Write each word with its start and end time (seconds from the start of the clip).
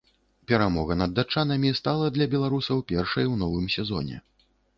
Перамога 0.51 0.95
над 1.01 1.13
датчанамі 1.19 1.73
стала 1.81 2.07
для 2.15 2.29
беларусаў 2.33 2.83
першай 2.93 3.31
у 3.35 3.37
новым 3.45 3.71
сезоне. 3.77 4.17